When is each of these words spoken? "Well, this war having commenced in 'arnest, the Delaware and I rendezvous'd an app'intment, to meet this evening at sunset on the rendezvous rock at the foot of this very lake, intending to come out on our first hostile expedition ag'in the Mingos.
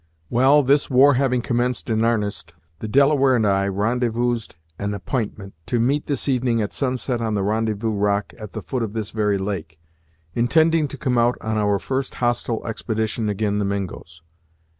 "Well, 0.31 0.63
this 0.63 0.89
war 0.89 1.13
having 1.13 1.43
commenced 1.43 1.87
in 1.87 2.03
'arnest, 2.03 2.55
the 2.79 2.87
Delaware 2.87 3.35
and 3.35 3.45
I 3.45 3.67
rendezvous'd 3.67 4.55
an 4.79 4.95
app'intment, 4.95 5.53
to 5.67 5.79
meet 5.79 6.07
this 6.07 6.27
evening 6.27 6.59
at 6.59 6.73
sunset 6.73 7.21
on 7.21 7.35
the 7.35 7.43
rendezvous 7.43 7.91
rock 7.93 8.33
at 8.39 8.53
the 8.53 8.63
foot 8.63 8.81
of 8.81 8.93
this 8.93 9.11
very 9.11 9.37
lake, 9.37 9.79
intending 10.33 10.87
to 10.87 10.97
come 10.97 11.19
out 11.19 11.37
on 11.39 11.55
our 11.55 11.77
first 11.77 12.15
hostile 12.15 12.65
expedition 12.65 13.29
ag'in 13.29 13.59
the 13.59 13.65
Mingos. 13.65 14.23